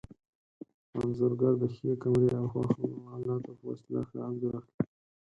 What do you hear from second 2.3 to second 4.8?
او ښو الاتو په وسیله ښه انځور اخلي.